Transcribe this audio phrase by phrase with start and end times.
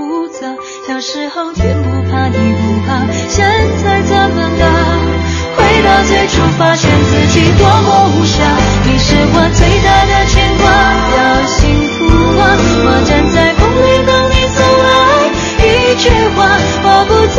[0.00, 0.40] 并不浮躁。
[0.86, 2.88] 小时候天不怕地不怕，
[3.28, 3.44] 现
[3.82, 4.64] 在怎么了？
[5.56, 8.40] 回到最初，发现自己多么无暇。
[8.86, 10.64] 你是我最大的牵挂，
[11.16, 11.58] 要幸
[11.98, 11.98] 福
[12.40, 12.42] 啊！
[12.84, 14.88] 我站在风里等你送来
[15.66, 16.38] 一句话，
[16.82, 17.38] 我不在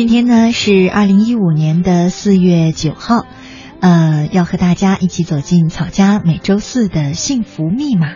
[0.00, 3.26] 今天呢是二零一五年的四月九号，
[3.80, 8.14] 呃，要和大家一起走进草家每周四的幸福密码。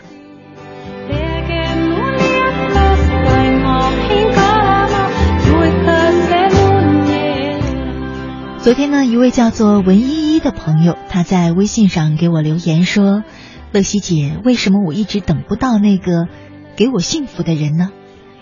[8.60, 13.24] 昨天呢，一位叫做文依依的朋友，他在微信上给我留言说
[13.72, 16.28] ：“乐西姐，为什么我一直等不到那个
[16.76, 17.90] 给我幸福的人呢？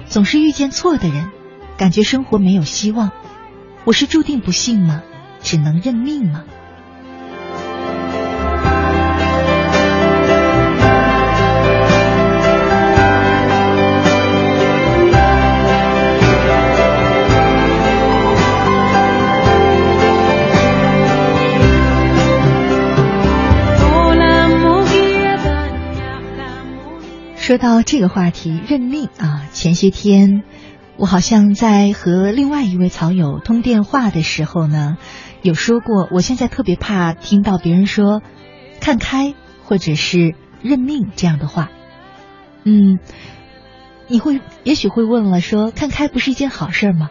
[0.06, 1.30] 总是遇见错的人，
[1.76, 3.10] 感觉生活没有希望。
[3.84, 5.02] 我是注定不幸吗？
[5.42, 6.44] 只能认命吗？”
[27.36, 29.42] 说到这个话题，认命啊！
[29.52, 30.44] 前些天，
[30.98, 34.98] 我好像在和另外一位草友通电话的时候呢，
[35.42, 38.22] 有说过，我现在特别怕听到别人说
[38.80, 39.34] “看开”
[39.64, 41.70] 或者是“认命”这样的话。
[42.64, 43.00] 嗯，
[44.06, 47.10] 你会也许会问了说，看开不是一件好事吗？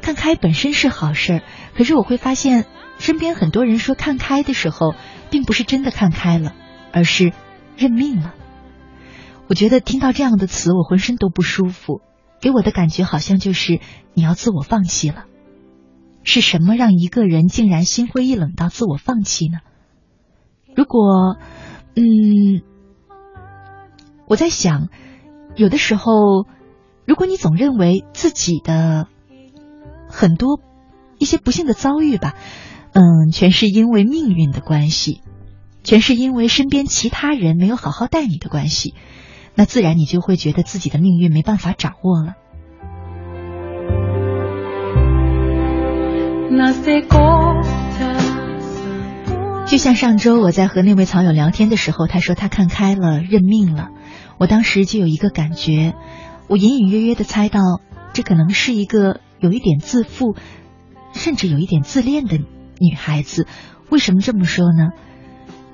[0.00, 1.42] 看开本身是好事，
[1.76, 2.64] 可是我会发现，
[2.98, 4.94] 身边很多人说看开的时候，
[5.28, 6.54] 并不是真的看开了，
[6.92, 7.32] 而是
[7.76, 8.34] 认命了。
[9.46, 12.00] 我觉得听到这样的词，我浑身都不舒服，
[12.40, 13.80] 给我的感觉好像就是
[14.14, 15.24] 你要自我放弃了。
[16.22, 19.58] 是什么让一个人竟然心灰意冷到自我放弃呢？
[20.76, 21.36] 如果，
[21.96, 22.62] 嗯，
[24.26, 24.88] 我在想，
[25.56, 26.46] 有的时候，
[27.06, 29.08] 如果你总认为自己的
[30.08, 30.60] 很多
[31.18, 32.34] 一些不幸的遭遇吧，
[32.92, 35.22] 嗯，全是因为命运的关系，
[35.82, 38.94] 全是因为身边其他人没有好好待你的关系，
[39.60, 42.32] 那自然你就会觉得自己的命运没办法掌握了。
[49.66, 53.90] 就像上周我在和那位草友聊天的时候，他说他看开了，认命了。
[54.38, 55.92] 我当时就有一个感觉，
[56.48, 57.60] 我隐隐约约的猜到，
[58.14, 60.36] 这可能是一个有一点自负，
[61.12, 63.46] 甚至有一点自恋的女孩子。
[63.90, 64.92] 为什么这么说呢？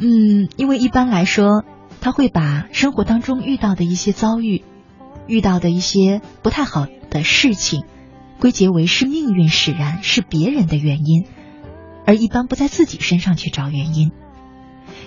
[0.00, 1.62] 嗯，因为一般来说，
[2.06, 4.62] 他会把生活当中遇到的一些遭遇，
[5.26, 7.82] 遇到的一些不太好的事情。
[8.38, 11.26] 归结为是命运使然，是别人的原因，
[12.06, 14.12] 而一般不在自己身上去找原因。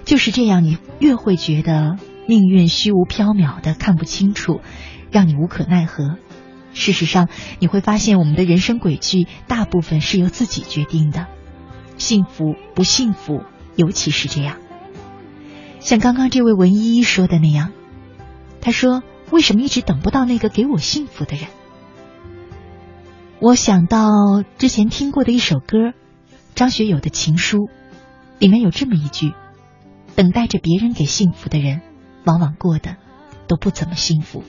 [0.03, 1.95] 就是这样，你越会觉得
[2.27, 4.59] 命运虚无缥缈的，看不清楚，
[5.09, 6.17] 让你无可奈何。
[6.73, 7.29] 事实上，
[7.59, 11.27] 你会发现我们的人生轨迹大部分是由自己决定的，
[11.97, 13.43] 幸福不幸福，
[13.77, 14.57] 尤其是这样。
[15.79, 17.71] 像刚刚这位文依依说的那样，
[18.61, 21.47] 他说：“为什么一直等不到那个给我幸福的人？”
[23.39, 25.93] 我想到之前听过的一首歌，
[26.55, 27.69] 张学友的情书，
[28.37, 29.33] 里面有这么一句
[30.15, 31.81] ：“等待着别人给幸福的人，
[32.25, 32.97] 往往过得
[33.47, 34.43] 都不怎么幸福。”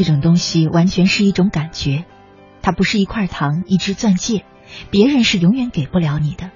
[0.00, 2.06] 这种东西完全是一种感觉，
[2.62, 4.46] 它不是一块糖、一只钻戒，
[4.90, 6.50] 别人是永远给不了你的。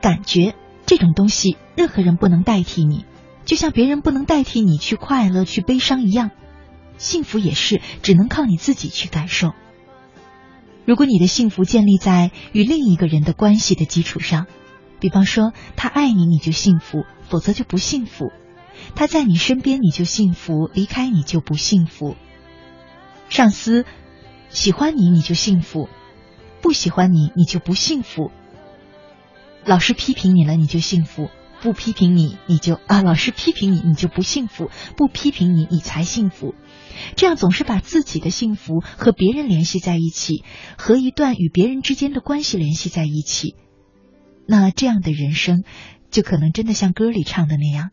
[0.00, 0.54] 感觉
[0.86, 3.04] 这种东西，任何人不能代替你，
[3.44, 6.30] 就像别人不能代替你去快乐、去悲伤一样，
[6.96, 9.50] 幸福也是只能靠你自己去感受。
[10.84, 14.46] 如果你的幸福建立在与另一个人的关系的基础上，
[15.00, 18.30] 比方说他爱你，你就幸福；否则就不幸福。
[18.94, 22.14] 他在你身边你就幸福，离开你就不幸福。
[23.28, 23.84] 上司
[24.48, 25.88] 喜欢你你就幸福，
[26.62, 28.30] 不喜欢你你就不幸福。
[29.64, 31.28] 老师批评你了你就幸福，
[31.60, 36.54] 不批评你你就啊，老师批评你你就不幸福，不批评你你才幸福。
[37.16, 40.42] 这样总是把自己的幸福和别人联系在一起，
[40.78, 43.54] 和一段与别人之间的关系联系在一起，
[44.46, 45.64] 那这样的人生
[46.10, 47.90] 就可能真的像歌里唱的那样。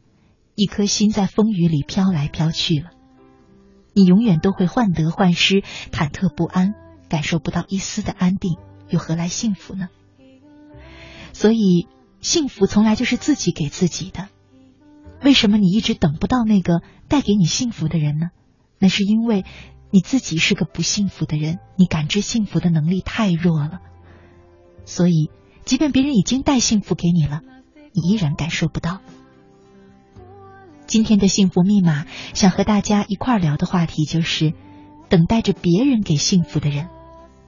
[0.56, 2.92] 一颗心在风雨里飘来飘去了，
[3.96, 6.74] 你永远都会患得患失、忐忑不安，
[7.08, 8.58] 感受不到一丝的安定，
[8.90, 9.88] 又何来幸福呢？
[11.32, 11.88] 所以，
[12.20, 14.28] 幸福从来就是自己给自己的。
[15.24, 18.32] 为什么你一直等不到那个带给你幸福的人呢？
[18.80, 19.46] 那是因为
[19.92, 23.80] 你自己是个不幸福的人，你感知幸福的能力太弱了。
[24.84, 25.32] 所以，
[25.64, 27.42] 即便别人已经带幸福给你了，
[27.94, 29.00] 你依然感受不到。
[30.88, 34.54] 今天的幸福密码，想和大家一块聊的话题就是：
[35.10, 36.88] 等待着别人给幸福的人，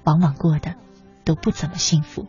[0.04, 0.74] 往往过得
[1.24, 2.26] 都不怎么幸福。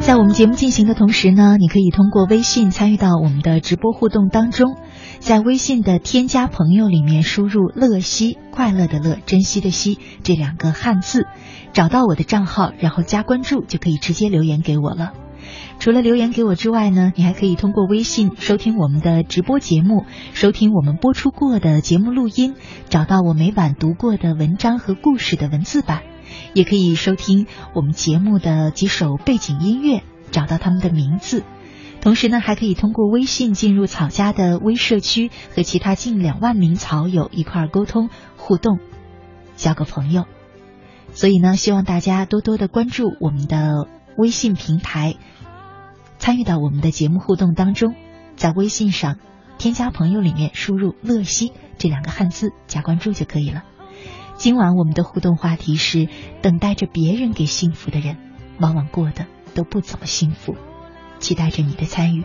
[0.00, 4.76] 在我们节目进行的同时呢，你可以通过微信参与到我们的直播互动当中，
[5.18, 11.26] 在微信的添加朋友里面输入“乐西”快乐的乐，珍惜的惜这两个汉字，
[11.72, 15.12] 找到我的账号，然后加关注，就可以直接留言给我了。
[15.78, 22.54] 除了留言给我之外呢，你还可以通过微信收听我们的直播节目，收听我们播出过的节目录音，
[22.88, 26.02] 找到我每晚读过的文章和故事的文字版，
[26.54, 31.44] 也可以收听我们节目的几首背景音乐，找到他们的名字。
[32.00, 38.78] 同时呢，还可以通过微信进入草家的微社区，和其他近两万名草友一块儿沟通互动，
[39.56, 40.24] 交个朋友。
[41.12, 45.16] 所以呢，希望大家多多的关注我们的微信平台。
[46.18, 47.94] 参与到我们的节目互动当中，
[48.36, 49.18] 在微信上
[49.58, 53.62] 添加朋友里面输入“乐西”这两个汉字加关注就可以了。
[54.36, 56.08] 今晚我们的互动话题是：
[56.42, 58.16] 等待着别人给幸福的人，
[58.58, 60.56] 往往过得都不怎么幸福。
[61.18, 62.24] 期待着你的参与。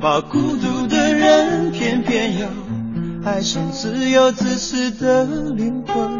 [0.00, 2.48] 把孤独的人，偏偏要
[3.22, 6.10] 爱上自由自私的灵魂。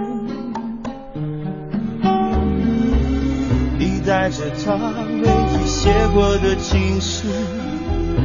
[3.78, 4.75] 你带着他
[5.22, 7.26] 唯一写过的情书，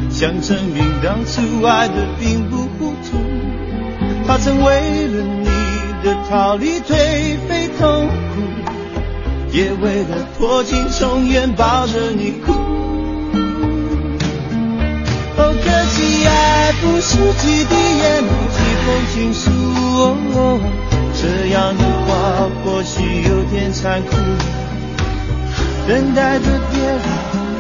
[0.10, 3.18] 想证明当初爱的并不糊涂。
[4.28, 5.48] 他曾为了你
[6.04, 8.42] 的逃离颓废痛苦，
[9.54, 12.65] 也为了破镜重圆抱着你哭。
[15.86, 19.52] 可惜爱不是几滴眼泪几封情书，
[21.14, 24.10] 这样的话或许有点残酷。
[25.88, 27.00] 等待着别人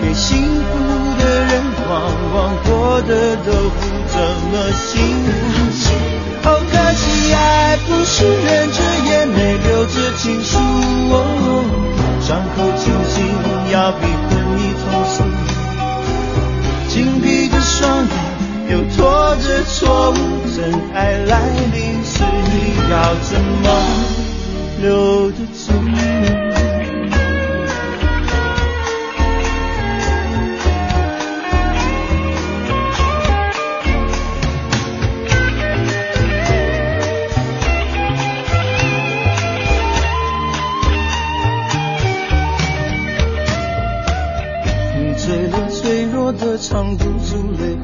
[0.01, 0.71] 给幸福
[1.19, 1.93] 的人，往
[2.33, 4.17] 往过得都不怎
[4.49, 4.89] 么幸
[5.23, 5.29] 福。
[6.41, 10.57] 好可惜，爱不是忍着眼泪留着情书，
[12.21, 13.23] 伤口清醒
[13.71, 14.83] 要比昏迷痛
[15.15, 15.23] 楚。
[17.85, 18.09] 双眼
[18.71, 20.15] 又拖着错误，
[20.55, 21.39] 真爱来
[21.71, 23.63] 临时，你要怎么
[24.81, 25.71] 留得住？
[45.17, 47.74] 最最脆弱的，藏不住泪。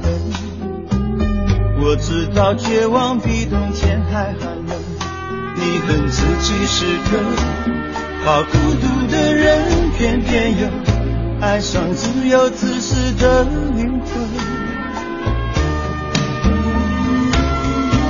[2.02, 4.76] 知道绝望比冬天还寒冷，
[5.56, 7.20] 你恨自己是个
[8.26, 10.68] 好孤独的人，偏偏又
[11.40, 13.44] 爱上自由自私的
[13.76, 14.10] 灵魂。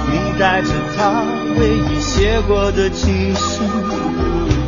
[0.09, 1.23] 你带着他
[1.59, 3.63] 唯一写过的情书，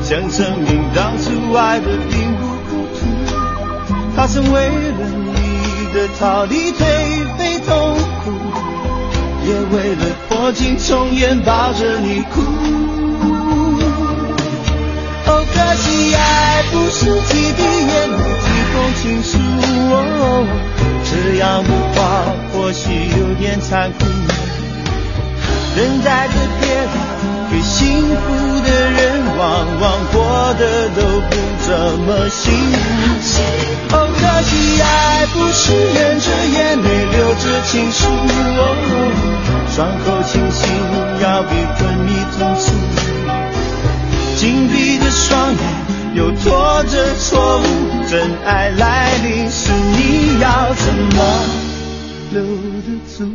[0.02, 3.00] 想证明当初爱的并不糊涂。
[4.16, 6.84] 他曾为了你的逃离颓
[7.38, 7.93] 废痛。
[9.46, 12.42] 也为了破镜重圆抱着你哭。
[15.26, 19.38] 哦，可惜爱不是几滴眼泪几封情书，
[19.92, 19.94] 哦
[21.06, 22.00] 这样的话
[22.52, 22.82] 或许
[23.20, 24.06] 有点残酷。
[25.76, 26.88] 人在这片
[27.84, 28.24] 幸福
[28.62, 29.02] 的人，
[29.38, 29.44] 往
[29.82, 31.36] 往过得都不
[31.68, 33.42] 怎么幸福。
[33.92, 35.64] 哦，可惜爱不是
[35.94, 38.08] 忍着眼泪流着情书。
[39.70, 40.64] 伤口清醒，
[41.22, 42.72] 要比昏迷痛楚。
[44.38, 45.60] 紧闭的双眼，
[46.16, 47.64] 又拖着错误。
[48.10, 51.20] 真爱来临时，你要怎么
[52.32, 52.88] 留得
[53.18, 53.28] 住？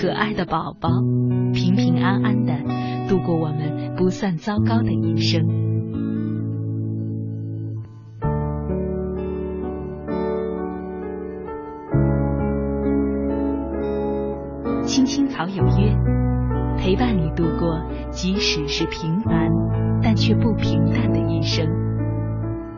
[0.00, 0.88] 可爱的宝宝，
[1.52, 2.52] 平平安安的
[3.08, 5.44] 度过我们不算糟糕的一生。
[14.86, 15.96] 青青草有约，
[16.78, 19.50] 陪伴你度过即使是平凡
[20.00, 21.66] 但却不平淡的一生。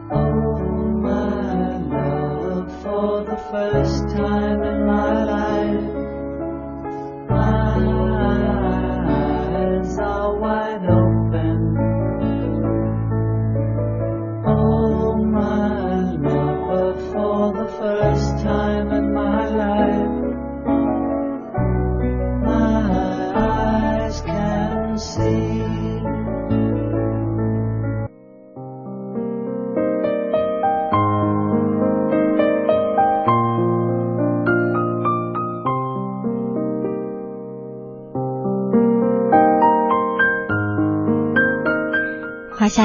[0.08, 0.58] Oh,
[1.02, 4.69] my love, for the first time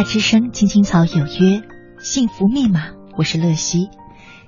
[0.05, 1.63] 之声，青青草有约，
[1.99, 3.89] 幸福密码，我是乐西。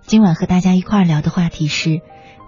[0.06, 2.00] 今晚和大家一块聊的话题是：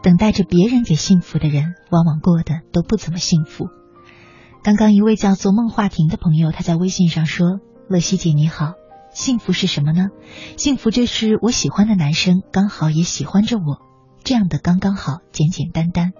[0.04, 3.66] 等待着别人给幸福的人，往往过得都不怎么幸福。
[4.64, 8.74] 刚刚一位叫做孟华婷的朋友，他在微信上说：“乐西姐你好，
[9.12, 10.10] 幸福是什么呢？
[10.56, 13.82] 幸福就是我喜欢的男生刚好也喜欢着我，
[14.24, 16.14] 这样的刚刚好，简简单单。”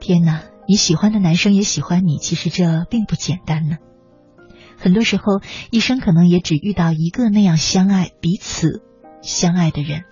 [0.00, 3.76] 天哪，你喜欢的男生也喜欢你，其实这并不简单呢。
[4.82, 8.82] 很多时候，一生可能也只遇到一个那样相爱、彼此
[9.22, 10.02] 相爱的人。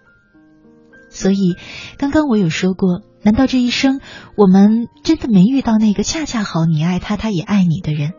[1.10, 1.56] 所以，
[1.98, 4.00] 刚刚我有说过，难道这一生
[4.36, 8.12] 我们真的没遇到那个恰恰好你爱他，他也爱你的人？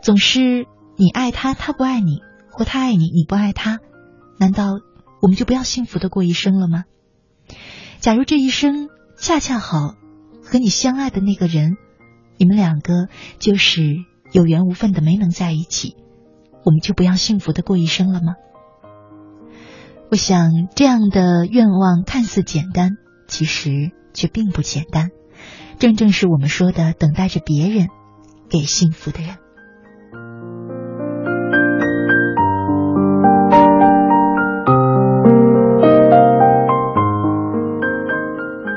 [0.00, 0.64] 总是
[0.96, 3.80] 你爱他，他不爱你，或他爱你，你不爱他，
[4.38, 4.78] 难道
[5.20, 6.84] 我们就不要幸福的过一生了吗？
[7.98, 8.88] 假如这一生
[9.18, 9.96] 恰恰好
[10.42, 11.76] 和你相爱的那个人，
[12.38, 13.82] 你们两个就是。
[14.32, 15.96] 有缘无分的没能在一起，
[16.64, 18.34] 我们就不要幸福的过一生了吗？
[20.10, 22.96] 我想这样的愿望看似简单，
[23.28, 25.10] 其实却并不简单。
[25.78, 27.88] 正正是我们说的等待着别人
[28.48, 29.36] 给幸福的人。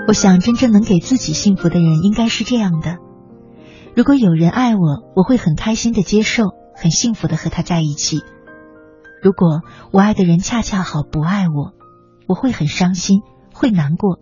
[0.08, 2.98] 我想真正能给自己幸福的人，应该是这样的。
[3.96, 8.24] 如果有人爱我，我会很开心的接受，很幸福的和他在一起。
[9.22, 11.74] 如果我爱的人恰恰好不爱我，
[12.28, 13.22] 我会很伤心，
[13.54, 14.20] 会难过。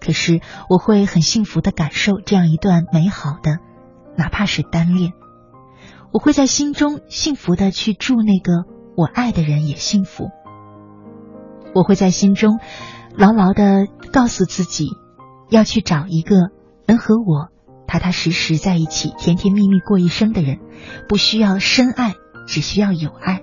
[0.00, 0.40] 可是
[0.70, 3.58] 我会很幸福的感受这样一段美好的，
[4.16, 5.12] 哪怕是单恋。
[6.10, 8.64] 我会在心中幸福的去祝那个
[8.96, 10.30] 我爱的人也幸福。
[11.74, 12.58] 我会在心中
[13.16, 14.88] 牢牢的告诉自己，
[15.50, 16.36] 要去找一个
[16.86, 17.53] 能和我。
[17.86, 20.58] 踏踏实实在一起，甜甜蜜蜜过一生的人，
[21.08, 22.14] 不需要深爱，
[22.46, 23.42] 只需要有爱。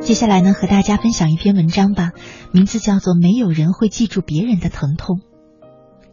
[0.00, 2.12] 接下来呢，和大家分享一篇文章吧，
[2.52, 5.18] 名字叫做《没有人会记住别人的疼痛》，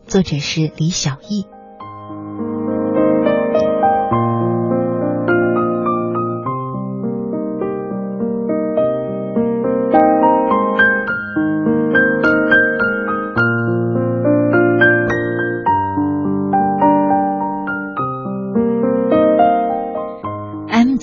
[0.10, 1.46] 作者是李小艺。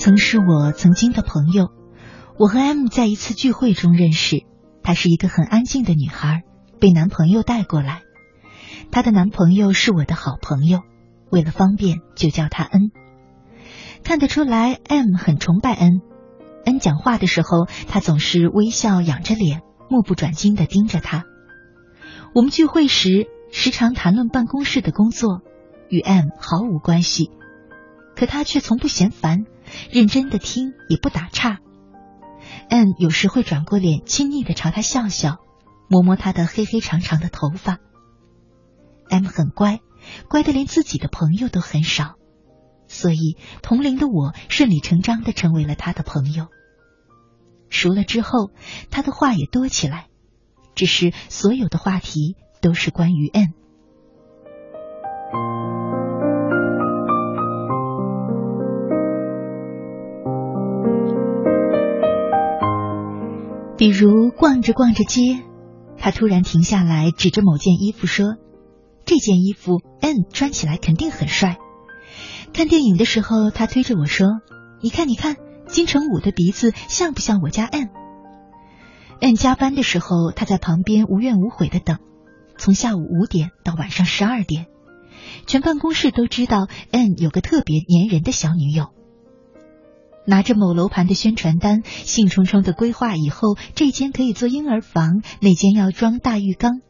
[0.01, 1.69] 曾是我曾经的朋友，
[2.35, 4.47] 我和 M 在一次聚会中认识。
[4.81, 6.41] 她是一个很安静的女孩，
[6.79, 8.01] 被男朋友带过来。
[8.89, 10.79] 她的男朋友是我的好朋友，
[11.29, 12.89] 为了方便就叫他 N。
[14.03, 16.01] 看得出来，M 很崇拜 N。
[16.65, 21.25] N 讲话的时候，他总是微笑仰着脸，目不转睛的盯着他。
[22.33, 25.41] 我们聚会时时常谈论办公室的工作，
[25.89, 27.29] 与 M 毫无关系，
[28.15, 29.45] 可他却从不嫌烦，
[29.91, 31.59] 认真的听，也不打岔。
[32.69, 35.37] M 有时会转过脸，亲昵的朝他笑笑，
[35.89, 37.79] 摸摸他的黑黑长长的头发。
[39.09, 39.79] M 很乖，
[40.29, 42.15] 乖的连自己的朋友都很少。
[42.87, 46.47] 所以，同龄的我顺理成章的成为了他的朋友。
[47.69, 48.51] 熟了之后，
[48.89, 50.07] 他的话也多起来，
[50.75, 53.53] 只是所有的话题都是关于 N。
[63.81, 65.39] 比如逛着逛着街，
[65.97, 68.35] 他突然停下来，指着某件衣服说
[69.05, 71.57] ：“这件衣服 N 穿起来肯定很帅。”
[72.53, 74.27] 看电影的时候，他推着我说
[74.83, 81.97] ：“你看，你看，金城武的鼻子像不像我家 N？”N 加班的时候，他在旁边无怨无悔的等，
[82.59, 84.67] 从下午五点到晚上十二点，
[85.47, 88.93] 全办公室都知道 N 有个特别粘人的小女友。
[90.25, 96.81] 拿着某楼盘的宣传单，兴冲冲的规划以后这间可以做婴儿房，那间要装大浴缸，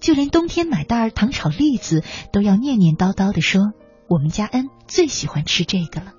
[0.00, 3.72] 就连冬天买袋糖炒栗子，都要念念叨叨的说。
[4.08, 6.17] 我们家恩最喜欢吃这个了。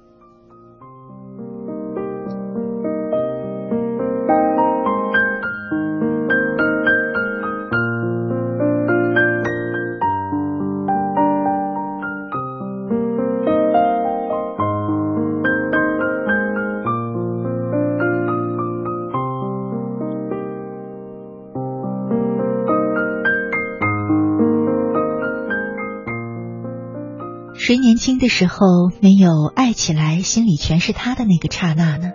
[28.19, 28.65] 的时候
[29.01, 32.11] 没有爱起来，心里全是他的那个刹那呢？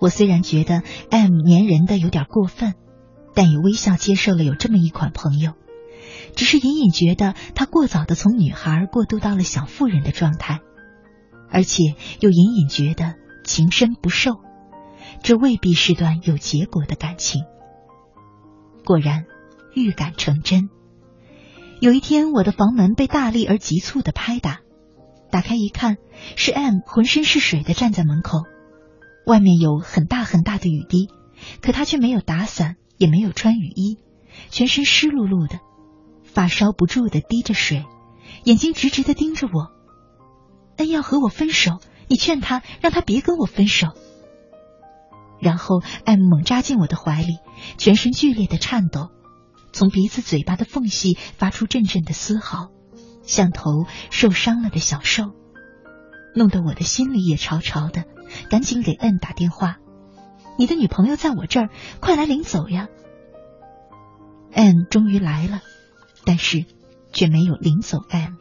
[0.00, 2.74] 我虽然觉得 M 粘人的有点过分，
[3.34, 5.54] 但也微笑接受了有这么一款朋友。
[6.34, 10.60] 只是隐隐觉得他过早的从女孩过渡到了小妇人的状态，
[11.50, 13.14] 而且又隐隐觉得
[13.44, 14.32] 情深不寿，
[15.22, 17.42] 这未必是段有结果的感情。
[18.84, 19.26] 果然，
[19.74, 20.70] 预感成真。
[21.80, 24.61] 有一天，我的房门被大力而急促的拍打。
[25.32, 25.96] 打开一看，
[26.36, 28.42] 是 M 浑身是水的站在门口，
[29.26, 31.08] 外面有很大很大的雨滴，
[31.62, 33.96] 可他却没有打伞，也没有穿雨衣，
[34.50, 35.58] 全身湿漉漉的，
[36.22, 37.86] 发梢不住的滴着水，
[38.44, 39.72] 眼睛直直的盯着我。
[40.76, 43.88] 恩要和我分手，你劝他，让他别跟我分手。
[45.40, 47.38] 然后 M 猛扎进我的怀里，
[47.78, 49.08] 全身剧烈的颤抖，
[49.72, 52.70] 从鼻子、嘴巴的缝隙发出阵阵的嘶嚎。
[53.22, 55.32] 像头受伤了的小兽，
[56.34, 58.04] 弄得我的心里也潮潮的，
[58.50, 59.78] 赶紧给 N 打电话
[60.58, 62.88] ：“你的女朋友在我这儿，快来领走呀
[64.52, 65.62] ！”N 终于来了，
[66.24, 66.64] 但是
[67.12, 68.34] 却没有领走 M。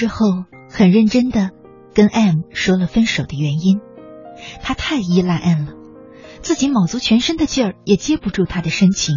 [0.00, 1.50] 之后，很认真的
[1.92, 3.82] 跟 M 说了分手的原因。
[4.62, 5.74] 他太依赖 M 了，
[6.40, 9.16] 自己卯足全身的劲儿也接不住他的深情。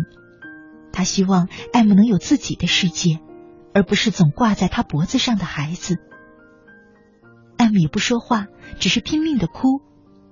[0.92, 3.22] 他希望 M 能有自己的世界，
[3.74, 6.00] 而不是总挂在他脖子上的孩子。
[7.56, 9.80] M 也不说话，只是拼命的哭，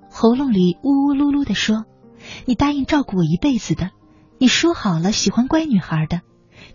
[0.10, 1.86] 喉咙里呜呜噜噜的说
[2.44, 3.92] ：“你答应照顾我一辈子的，
[4.38, 6.20] 你说好了喜欢乖女孩的，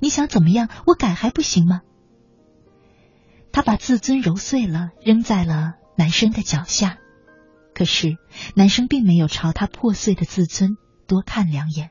[0.00, 0.70] 你想怎么样？
[0.86, 1.82] 我改还不行吗？”
[3.56, 6.98] 他把自尊揉碎了，扔在了男生的脚下。
[7.74, 8.18] 可是
[8.54, 11.88] 男生并没有朝他破碎的自尊多看两眼，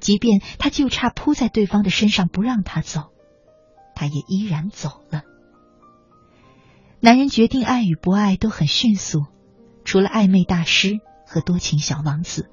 [0.00, 3.12] 即便他就差扑在对方的身上不让他走，
[3.94, 5.24] 他也依然走了。
[7.00, 9.26] 男人决定爱与不爱都很迅速，
[9.84, 12.48] 除了暧昧大师和多情小王子。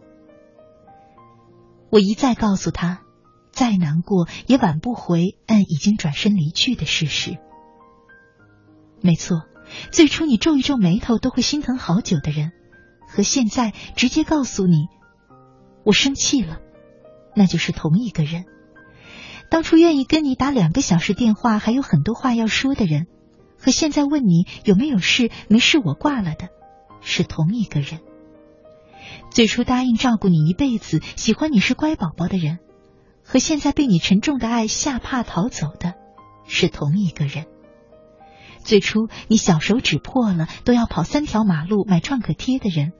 [1.89, 3.03] 我一再告诉他，
[3.53, 7.37] 再难过也挽不回按已经转身离去的事实。
[9.05, 9.41] 没错，
[9.91, 12.53] 最初你皱一皱眉头都会心疼好久的人，
[13.05, 14.87] 和现在直接告诉你
[15.83, 16.59] 我生气了，
[17.35, 18.45] 那就是同一个人。
[19.49, 23.07] 当初愿意跟你打两个小时电话，还有很多话要说的人，
[23.59, 26.47] 和现在问你有没有事，没事我挂了的，
[27.01, 27.99] 是同一个人。
[29.31, 32.59] 最初答应照顾你一辈子，喜欢你是乖宝宝的人，
[33.21, 35.93] 和现在被你沉重的爱吓怕逃走的，
[36.47, 37.47] 是同一个人。
[38.63, 42.93] 最初你小手指破了都要跑三条马路买创可贴的人，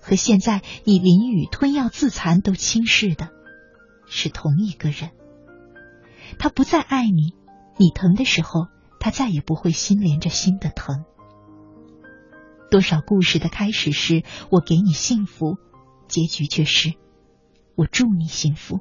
[0.00, 3.28] 和现在你淋雨吞药自残都轻视的，
[4.08, 5.10] 是同一个人。
[6.38, 7.34] 他不再爱你，
[7.76, 8.66] 你疼的时候，
[8.98, 11.04] 他再也不会心连着心的疼。
[12.70, 15.56] 多少故事的开始是我给你幸福，
[16.08, 16.94] 结局却是
[17.74, 18.78] 我祝你幸福。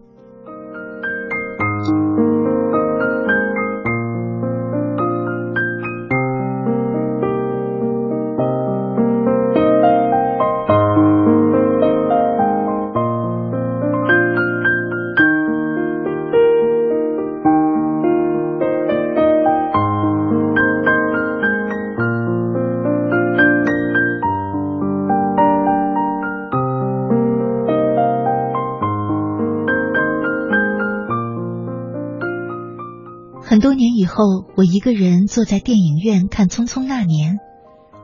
[34.79, 37.33] 一个人坐在电影院看《匆匆那年》，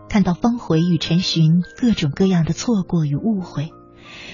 [0.10, 3.72] 看到方茴与陈寻各种各样的错过与误会，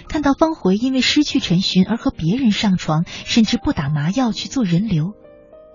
[0.09, 5.13] 看到方茴因为失去陈寻而和别人上床，甚至不打麻药去做人流，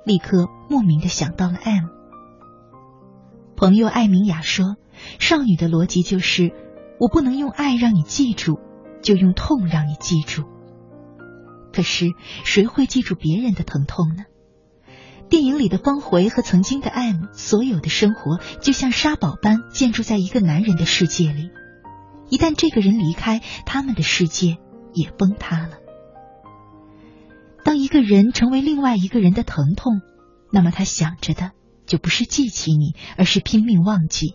[0.05, 1.85] 立刻莫名的想到了 M。
[3.55, 4.75] 朋友艾明雅说
[5.21, 6.51] ：“少女的逻辑就是，
[6.99, 8.59] 我不能用爱让你记住，
[9.03, 10.43] 就用痛让你记住。
[11.73, 12.07] 可是
[12.43, 14.25] 谁会记住别人的疼痛呢？”
[15.29, 21.51] 电影里的方茴和曾经的 M，所有的生活就像沙堡般建筑在一个男人的世界里。
[22.29, 24.59] 一旦这个人离开，他们的世界
[24.93, 25.79] 也崩塌了。
[27.65, 30.01] 当一个人成为另外一个人的疼痛，
[30.53, 31.51] 那么他想着的
[31.87, 34.35] 就不是记起你，而是拼命忘记。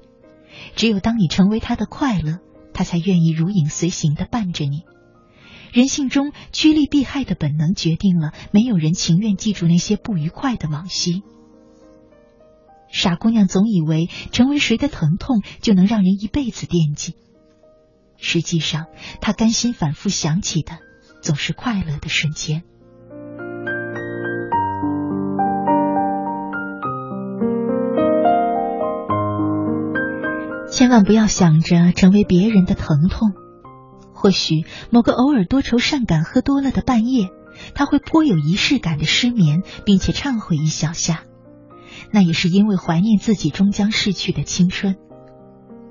[0.76, 2.40] 只有当你成为他的快乐，
[2.74, 4.84] 他才愿意如影随形的伴着你。
[5.72, 11.24] 人性中趋利避害的本能决定了，没有人情愿记住那些不愉快的往昔。
[12.90, 17.16] 傻姑娘总以为成为谁的疼痛就能让人一辈子惦记，
[18.18, 18.88] 实际上
[19.22, 20.74] 她甘心反复想起的
[21.22, 22.64] 总是快乐的瞬间。
[30.70, 33.32] 千万不要想着成为别人的疼痛。
[34.22, 37.32] 或许某个偶尔多愁善感、喝多了的半夜，
[37.74, 41.24] 他会颇有仪式感的失眠，并且忏悔一小下。
[42.12, 44.96] 那也是因为怀念自己终将逝去的青春，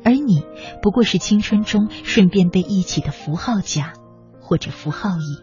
[0.04, 0.44] 而你
[0.80, 3.94] 不过是青春中顺便被忆起的符号甲
[4.40, 5.42] 或者符号乙。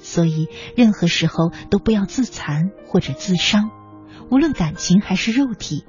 [0.00, 3.70] 所以，任何时候都不要自残或者自伤，
[4.28, 5.84] 无论感情还是肉体，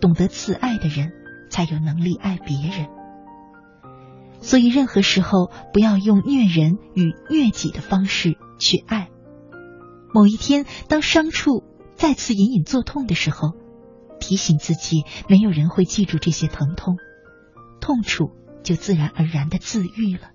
[0.00, 1.12] 懂得自爱的人
[1.50, 2.88] 才有能力爱别人。
[4.40, 9.08] 所以，任何时候不要用虐人与虐己的方式去爱。
[10.12, 11.62] 某一天，当伤处
[11.94, 13.52] 再次隐隐作痛的时候，
[14.18, 16.96] 提醒自己，没有人会记住这些疼痛，
[17.80, 18.30] 痛楚
[18.62, 20.30] 就自然而然的自愈了。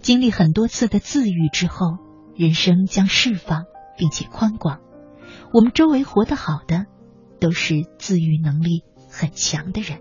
[0.00, 1.98] 经历很多次的自愈之后，
[2.34, 3.64] 人生将释放
[3.96, 4.80] 并且宽广。
[5.52, 6.86] 我们周围活得好的，
[7.40, 10.00] 都是自愈能力很强的人。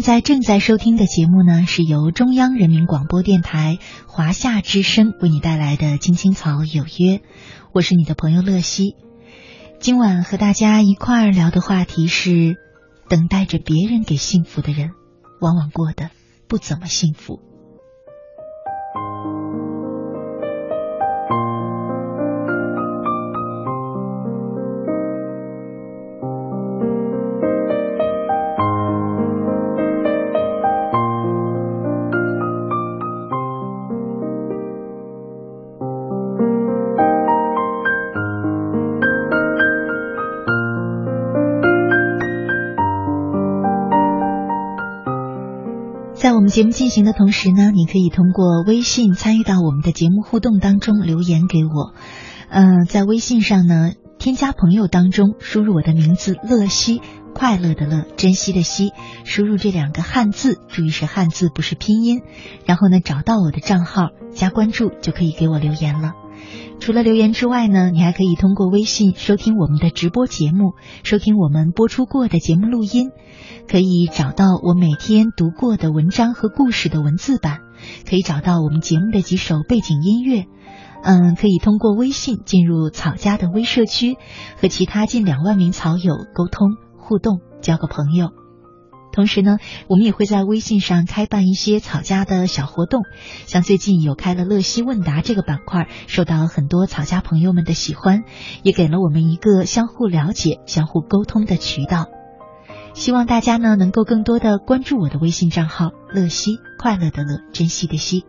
[0.00, 7.18] 现在正在收听的节目呢，是由中央人民广播电台华夏之声为你带来的《青青草有约》，
[7.74, 8.96] 我是你的朋友乐西。
[9.78, 12.56] 今晚和大家一块儿聊的话题是：
[13.10, 14.92] 等待着别人给幸福的人，
[15.38, 16.08] 往往过得
[16.48, 17.49] 不怎么幸福。
[46.50, 51.94] 节目进行的同时呢，你可以通过微信参与到我们的节目互动当中，留言给我。
[52.48, 57.00] 嗯、在微信上呢，添加朋友当中输入我的名字乐西，
[57.34, 58.92] 快乐的乐，珍惜的惜，
[59.24, 62.22] 输入这两个汉字，注意是汉字，不是拼音。
[62.66, 66.14] 然后呢，找到我的账号，加关注就可以给我留言了。
[66.80, 70.72] 除了留言之外呢，你还可以通过微信收听我们的直播节目，
[71.04, 73.10] 收听我们播出过的节目录音，
[73.68, 77.58] 可以找到我每天读过的文章和故事的文字版，
[78.08, 80.46] 可以找到我们节目的几首背景音乐。
[81.02, 84.16] 嗯，可以通过微信进入草家的微社区，
[84.60, 88.39] 和其他近两万名草友沟通互动，交个朋友。
[89.12, 93.02] 同时呢，我们也会在微信上开办一些草家的小活动，
[93.46, 98.24] 像最近有开了乐西问答这个板块，受到很多草家朋友们的喜欢，
[98.62, 102.06] 也给了我们一个相互了解、相互沟通的渠道。
[102.92, 108.24] 希望大家呢能够更多的关注我的微信账号“乐西”，快乐的乐，珍惜的惜。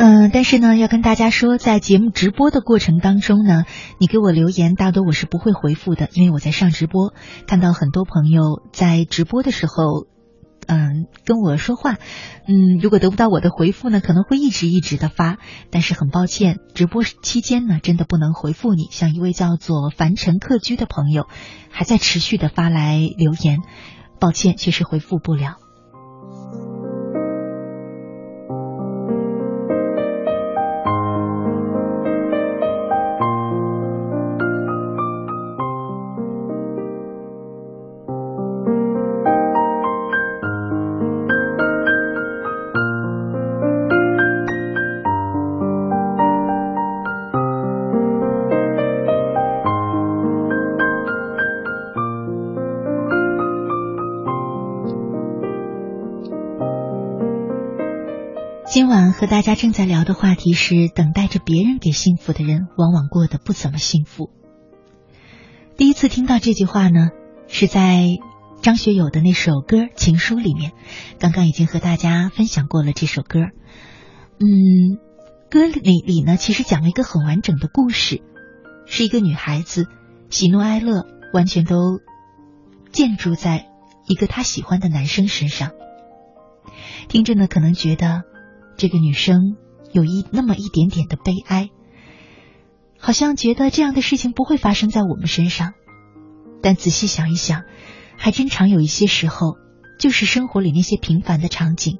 [0.00, 3.64] 嗯，但是呢，要跟大家说，在节目直播的过程当中呢，
[3.98, 7.12] 你给我留言，大多我是不会回复的，因为我在上直播，
[7.48, 10.06] 看到很多朋友在直播的时候，
[10.68, 11.94] 嗯，跟我说话，
[12.46, 15.38] 嗯，如果得不到我的回复呢，可能会一直一直的发，
[15.70, 18.84] 但是很抱歉，直播期间呢，真的不能回复你。
[18.92, 21.26] 像一位叫做凡尘客居的朋友，
[21.70, 23.58] 还在持续的发来留言，
[24.20, 25.56] 抱歉，确实回复不了。
[59.18, 64.30] 和大家正在聊的话题是：等待着别人给幸福的人，往往过得不怎么幸福。
[65.76, 67.08] 第一次听到这句话呢，
[67.48, 68.06] 是在
[68.62, 70.70] 张学友的那首歌《情书》里面。
[71.18, 73.40] 刚刚已经和大家分享过了这首歌。
[74.38, 75.00] 嗯，
[75.50, 78.22] 歌里里呢，其实讲了一个很完整的故事，
[78.86, 79.88] 是一个女孩子
[80.30, 81.98] 喜怒哀乐完全都
[82.92, 83.66] 建筑在
[84.06, 85.72] 一个她喜欢的男生身上。
[87.08, 88.22] 听着呢，可能觉得。
[88.78, 89.56] 这个女生
[89.92, 91.68] 有一那么一点点的悲哀，
[92.96, 95.74] 好像觉得这样的事情不会发生在我们身上。
[96.62, 97.64] 但仔细想一想，
[98.16, 99.56] 还真常有一些时候，
[99.98, 101.98] 就是生活里那些平凡的场景，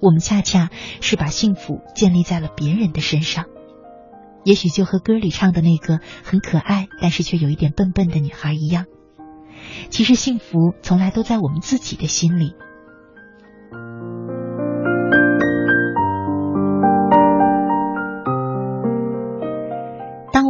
[0.00, 0.70] 我们恰恰
[1.02, 3.44] 是把幸福建立在了别人的身上。
[4.44, 8.86] 也许就和歌里唱的那个很可爱，但是却有一点笨笨的女孩一样。
[9.90, 12.54] 其实幸福从来都在我们自己的心里。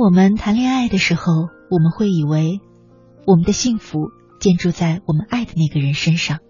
[0.04, 2.60] 我们谈恋爱的时候，我们会以为
[3.26, 6.40] 我们的幸福建筑在我们爱的那个人身上。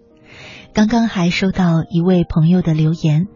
[0.73, 3.27] 刚刚还收到一位朋友的留言，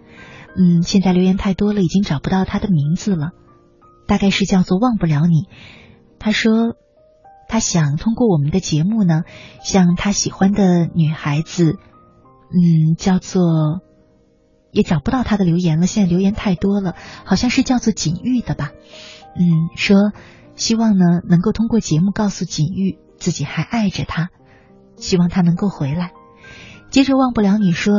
[0.58, 3.30] 嗯，现在留言太多了，已经找不到他的名字了，
[4.08, 5.48] 大概是叫做忘不了你。
[6.20, 6.76] 他说
[7.48, 9.24] 他想通过我们的节目呢，
[9.64, 11.78] 向他喜欢的女孩子，
[12.52, 13.42] 嗯，叫做
[14.74, 18.74] 也找不到他的留言了，现在留言太多了，好像是叫做锦玉的吧。
[19.40, 19.96] 嗯，说
[20.56, 24.30] 希望呢能够通过节目告诉锦玉自己还爱着他，
[24.98, 26.12] 希望他能够回来。
[26.90, 27.94] 接着忘不了你说，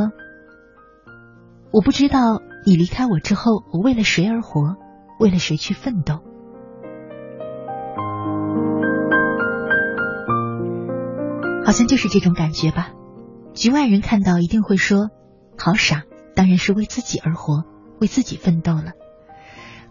[1.73, 4.77] 我不知道你离开我之后，我为了谁而活，
[5.19, 6.21] 为了谁去奋斗。
[11.65, 12.91] 好像就是这种感觉吧。
[13.55, 15.09] 局外人看到一定会说，
[15.57, 16.03] 好傻，
[16.35, 17.65] 当然是为自己而活，
[18.01, 18.93] 为自己奋斗了。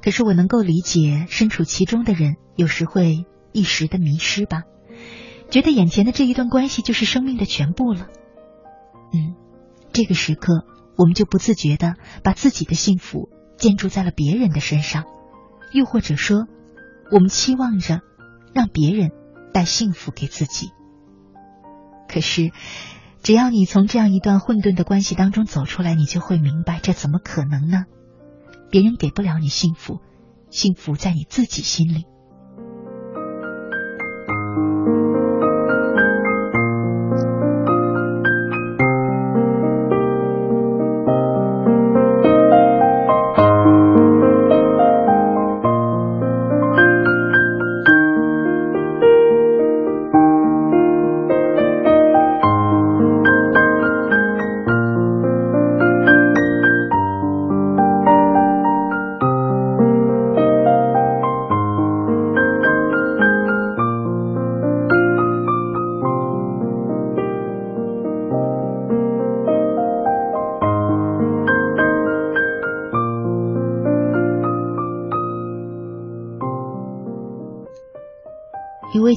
[0.01, 4.63] 可是我能够理解身处其中的人有时会一时的迷失吧，
[5.49, 8.07] 觉得眼前的这一段关系就是生命的全部了。
[9.13, 9.35] 嗯，
[9.91, 10.65] 这个时刻
[10.97, 15.05] 我们就不自觉的把自己的幸福建筑在了别人的身上，
[15.73, 16.45] 又或者说，
[17.11, 18.01] 我们期望着
[18.53, 19.11] 让别人
[19.53, 20.69] 带幸福给自己。
[22.07, 22.51] 可是，
[23.21, 27.85] 只要你从这样一段混沌的关系当中走出来，你就会明白，这怎么可能呢？
[28.69, 29.99] 别人给不了你幸福，
[30.49, 32.05] 幸福在你自己心里。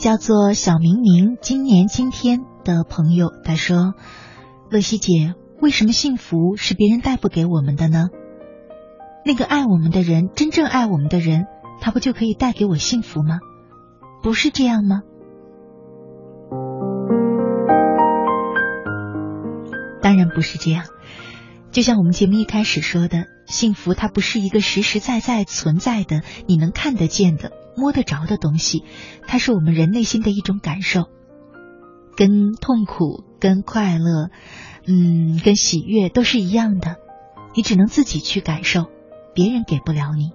[0.03, 3.95] 叫做小明明，今年今天的朋友，他说
[4.69, 8.09] ：“乐西姐，为什么幸福是别人带不给我们的呢？
[9.25, 11.47] 那个爱我们的人，真正爱我们的人，
[11.81, 13.39] 他不就可以带给我幸福吗？
[14.25, 15.03] 不是这样吗？”
[20.03, 20.87] 当然不是这样。
[21.71, 27.53] 就像我们节目一开始说的，幸福它不是一个实实在在存在的，你能看得见的。
[27.77, 28.85] 摸得着的东西，
[29.27, 31.09] 它是我们人内心的一种感受，
[32.17, 34.31] 跟痛苦、跟快乐，
[34.87, 36.97] 嗯，跟喜悦都是一样的。
[37.55, 38.87] 你只能自己去感受，
[39.35, 40.31] 别人给不了你。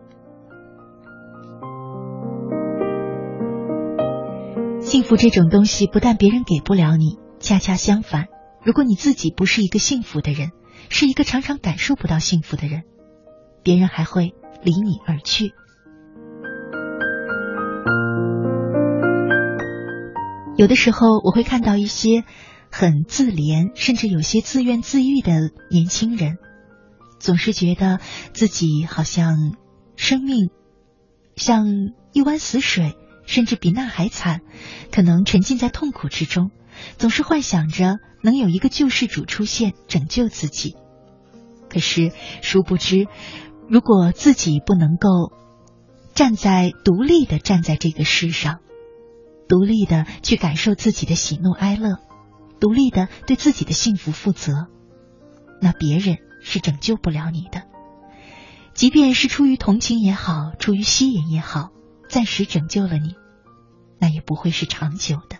[4.79, 8.27] 幸福这种东西，不但别人给不了你，恰恰相反，
[8.63, 10.51] 如果你自己不是一个幸福的人，
[10.89, 12.83] 是一个常常感受不到幸福的人，
[13.63, 14.33] 别人还会
[14.63, 15.53] 离你而去。
[20.57, 22.23] 有的时候，我会看到一些
[22.71, 26.37] 很自怜，甚至有些自怨自艾的年轻人，
[27.19, 27.99] 总是觉得
[28.33, 29.55] 自己好像
[29.95, 30.49] 生命
[31.35, 31.67] 像
[32.11, 32.95] 一湾死水，
[33.27, 34.41] 甚至比那还惨，
[34.91, 36.49] 可能沉浸在痛苦之中，
[36.97, 40.75] 总是幻想着能有一个救世主出现拯救自己。
[41.69, 43.05] 可是，殊不知，
[43.69, 45.31] 如果自己不能够
[46.15, 48.57] 站在独立的站在这个世上。
[49.47, 51.97] 独立的去感受自己的喜怒哀乐，
[52.59, 54.67] 独立的对自己的幸福负责，
[55.61, 57.63] 那别人是拯救不了你的。
[58.73, 61.69] 即便是出于同情也好，出于吸引也好，
[62.09, 63.15] 暂时拯救了你，
[63.99, 65.37] 那也不会是长久的。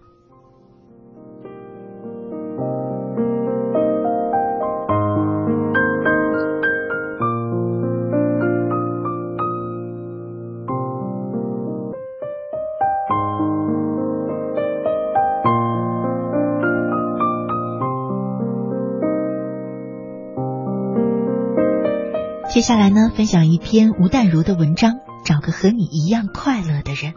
[22.57, 27.13] 接下来呢，分享一篇吴淡如的文章，找个和你一样快乐的人。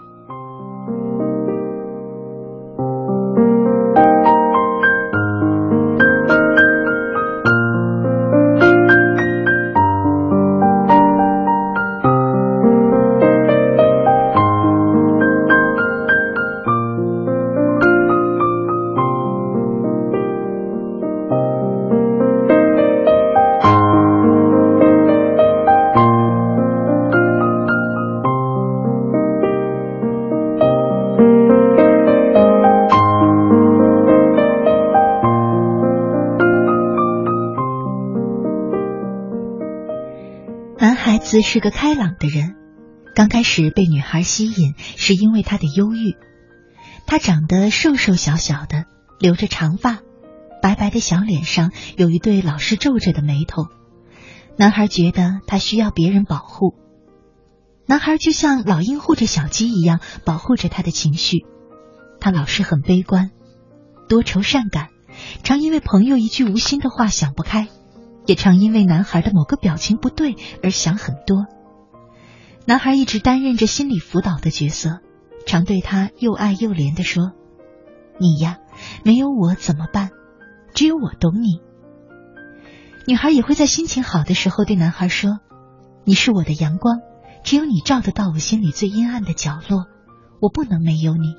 [41.30, 42.56] 子是个开朗的人，
[43.14, 46.16] 刚开始被女孩吸引，是因为他的忧郁。
[47.06, 48.86] 他长得瘦瘦小小的，
[49.20, 50.00] 留着长发，
[50.60, 53.68] 白白的小脸上有一对老是皱着的眉头。
[54.56, 56.74] 男孩觉得他需要别人保护，
[57.86, 61.46] 男孩就像老鹰护着小鸡一样保护着他的情绪。
[62.18, 63.30] 他老是很悲观，
[64.08, 64.88] 多愁善感，
[65.44, 67.68] 常因为朋友一句无心的话想不开。
[68.30, 71.46] 也常因为男孩的某个表情不对而想很多。
[72.64, 75.00] 男孩一直担任着心理辅导的角色，
[75.46, 77.32] 常对他又爱又怜的说
[78.20, 78.58] ：“你呀，
[79.04, 80.10] 没有我怎么办？
[80.74, 81.60] 只有我懂你。”
[83.08, 85.40] 女孩也会在心情好的时候对男孩说
[86.06, 87.00] ：“你是我的阳光，
[87.42, 89.86] 只有你照得到我心里最阴暗的角落，
[90.40, 91.34] 我不能没有你。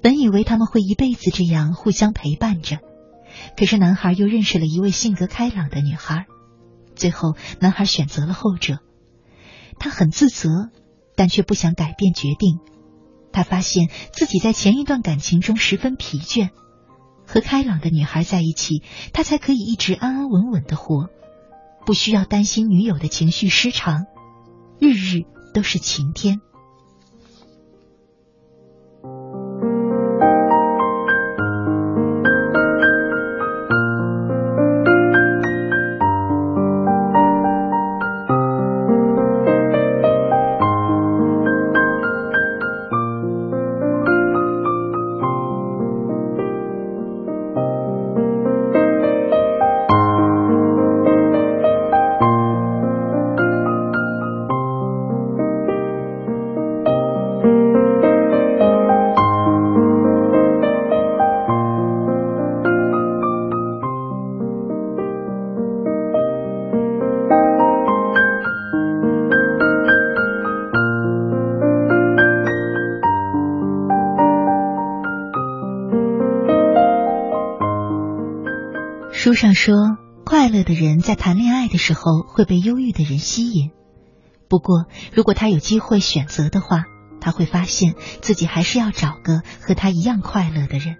[0.00, 2.78] 本以为他们会一辈子这样互相陪伴着，
[3.56, 6.26] 可是男孩又认识了一位性格开朗的女孩，
[6.94, 8.78] 最后男孩选择了后者。
[9.78, 10.48] 他很自责，
[11.16, 12.60] 但却不想改变决定。
[13.32, 16.48] 他发现自己在前一段感情中十分疲倦，
[17.26, 18.82] 和开朗的女孩在一起，
[19.12, 21.10] 他才可以一直安安稳稳的活，
[21.84, 24.06] 不需要担心女友的情绪失常，
[24.78, 26.40] 日日都是晴天。
[81.06, 83.70] 在谈恋爱的时候会被忧郁的人吸引。
[84.48, 86.82] 不过，如果他有机会选择的话，
[87.20, 90.96] 他会发现自己还是要找个和他一样快乐的人。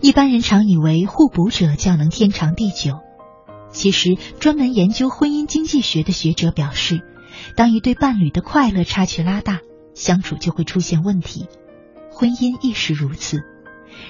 [0.00, 3.00] 一般人常以为互补者较能天长地久，
[3.72, 7.00] 其实专门研究婚姻经济学的学者表示，
[7.56, 9.58] 当一对伴侣的快乐差距拉大，
[9.92, 11.48] 相处就会出现问题。
[12.12, 13.42] 婚姻亦是如此。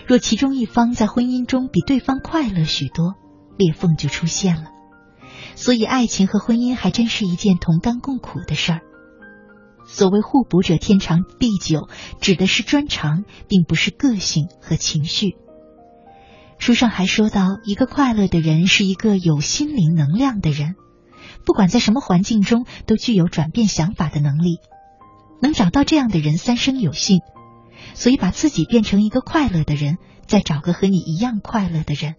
[0.06, 3.14] 若其中一方在婚姻中比对方快乐许多，
[3.56, 4.70] 裂缝就出现了。
[5.54, 8.80] 所以，爱情和婚姻还真是一件同甘共苦的事儿。
[9.84, 11.88] 所谓互补者天长地久，
[12.20, 15.36] 指的是专长，并不是个性和情绪。
[16.58, 20.76] 书上还说到，一个快乐的人是一个有心灵能量的人，
[21.44, 24.58] 不管在什么环境中，都具有转变想法的能力。
[25.40, 27.20] 能找到这样的人，三生有幸。
[27.94, 32.14] 所以，把自己变成一个快乐的人，再找个和你一样快乐的人，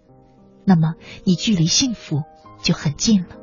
[0.65, 2.23] 那么你距离幸福
[2.61, 3.42] 就很近了。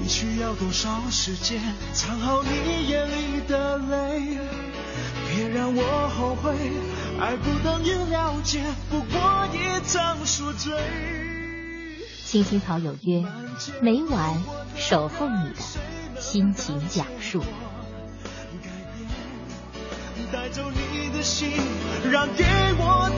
[0.00, 1.60] 你需要多少时间
[1.92, 4.38] 藏好你眼里的泪？
[5.28, 6.54] 别让我后悔，
[7.20, 10.72] 爱不等于了解，不过一场宿醉。
[12.24, 13.24] 青青草有约，
[13.82, 14.40] 每晚
[14.76, 17.42] 守候你的心情讲述。
[20.30, 21.50] 带走你的心，
[22.10, 22.44] 让给
[22.78, 23.10] 我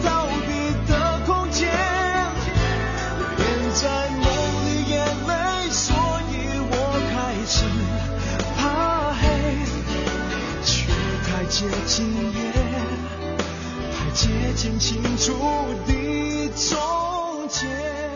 [11.60, 12.52] 接近夜，
[13.92, 15.34] 还接近清楚
[15.86, 18.09] 的终结。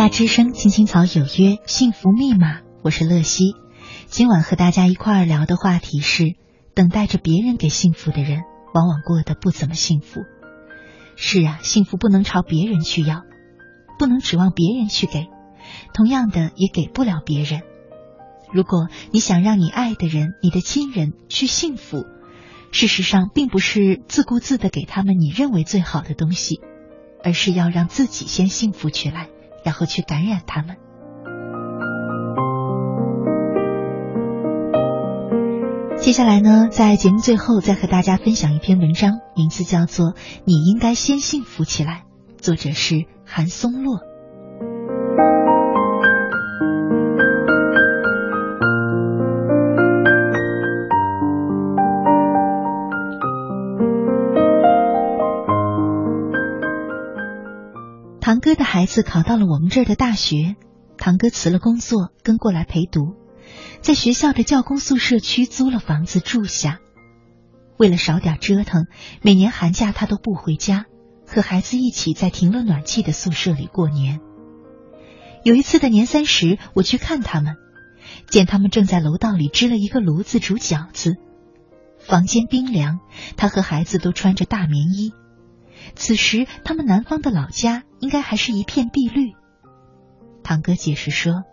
[0.00, 2.62] 夏之声，青青草有约，幸福密码。
[2.82, 3.52] 我是乐西，
[4.06, 6.36] 今晚和大家一块儿聊的话题是：
[6.74, 8.40] 等待着别人给幸福的人，
[8.72, 10.22] 往往过得不怎么幸福。
[11.16, 13.24] 是啊，幸福不能朝别人去要，
[13.98, 15.26] 不能指望别人去给，
[15.92, 17.60] 同样的也给不了别人。
[18.54, 22.06] 如果你想让你爱的人、你的亲人去幸福，
[22.72, 26.58] 事实上并不是自顾自的给他们你认为最好的东西，
[27.22, 29.28] 而是要让自己先幸福起来。
[29.64, 30.76] 然后去感染他们。
[35.96, 40.12] 接下来呢，在节目最后再和大家分享一篇文章，名字叫做
[40.44, 42.04] 《你应该先幸福起来》，
[42.42, 44.00] 作者是韩松洛。
[58.30, 60.54] 堂哥的孩子考到了我们这儿的大学，
[60.96, 63.16] 堂哥辞了工作跟过来陪读，
[63.80, 66.78] 在学校的教工宿舍区租了房子住下。
[67.76, 68.86] 为了少点折腾，
[69.20, 70.84] 每年寒假他都不回家，
[71.26, 74.20] 和孩子一起在停了暖气的宿舍里过年。
[75.42, 77.56] 有一次的年三十，我去看他们，
[78.28, 81.16] 见他们正在楼道里支了一个炉子煮饺子，
[81.98, 83.00] 房间冰凉，
[83.36, 85.14] 他和孩子都穿着大棉衣。
[85.94, 89.32] 此时，他们南方的老家应该还是一片碧绿。
[90.42, 91.44] 堂哥解释说：“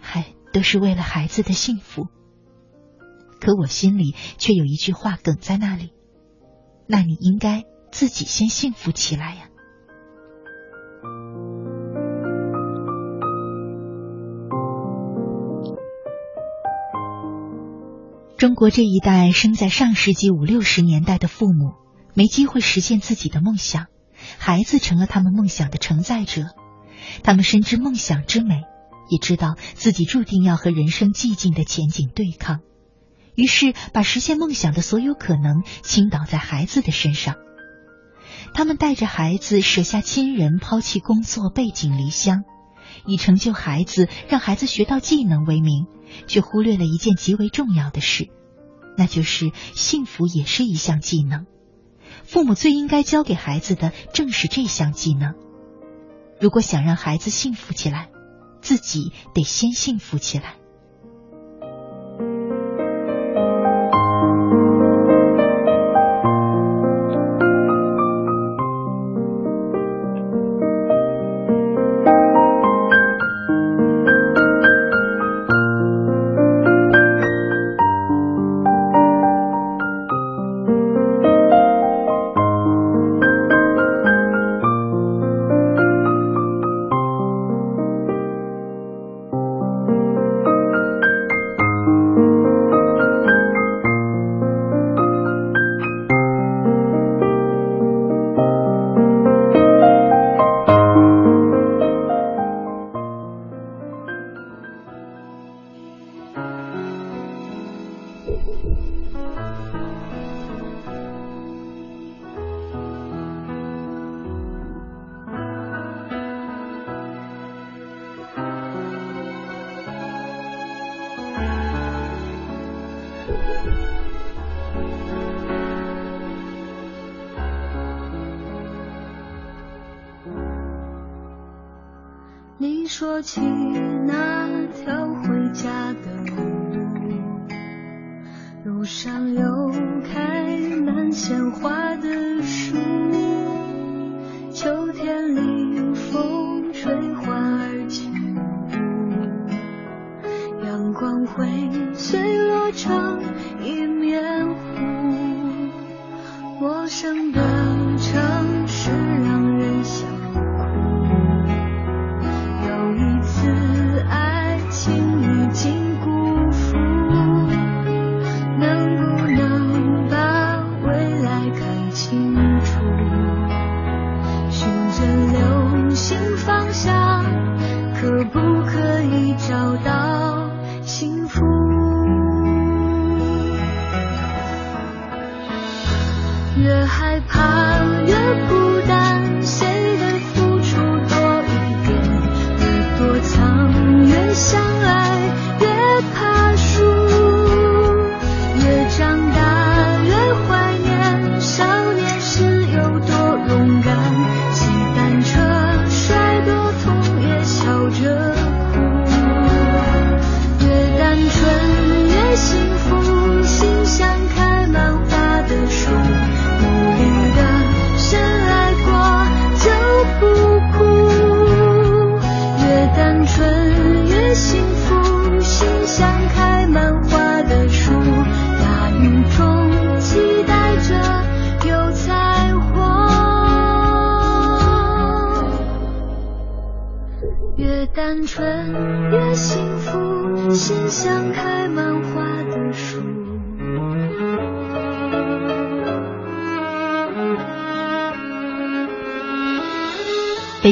[0.00, 2.08] 嗨，都是为了孩子的幸福。”
[3.40, 5.92] 可我心里却有一句话梗在那里
[6.88, 9.48] ：“那你应该自己先幸福起来呀。”
[18.36, 21.87] 中国这一代生在上世纪五六十年代的父母。
[22.18, 23.86] 没机会实现自己的梦想，
[24.38, 26.46] 孩子成了他们梦想的承载者。
[27.22, 28.64] 他们深知梦想之美，
[29.08, 32.58] 也知道自己注定要和人生寂静的前景对抗，
[33.36, 37.36] 于是把实现梦想的所有可能倾倒在孩子的身上。
[38.52, 42.42] 他们带着孩子舍下亲人，抛弃工作，背井离乡，
[43.06, 45.86] 以成就孩子、让孩子学到技能为名，
[46.26, 48.26] 却忽略了一件极为重要的事，
[48.96, 51.46] 那就是幸福也是一项技能。
[52.28, 55.34] 父母最应该教给孩子的正是这项技能。
[56.38, 58.10] 如果想让孩子幸福起来，
[58.60, 60.56] 自己得先幸福起来。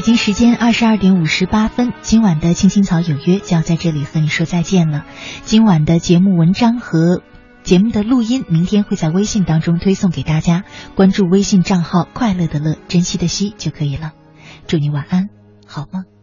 [0.07, 5.05] 北京时间二十二点五十八分今晚的青青草有约就要在这里和你说再见了。
[5.43, 7.23] 今晚的节目文章和
[7.65, 10.63] 节目的录音明天会在微信当中推送给大家
[10.95, 14.13] 关注微信账号快乐的乐珍惜的惜就可以了。
[14.69, 15.29] 祝你晚安
[15.67, 16.16] 好梦。